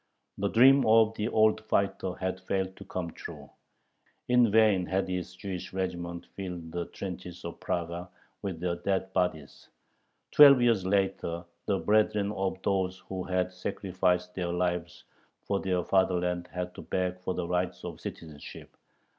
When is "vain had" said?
4.49-5.07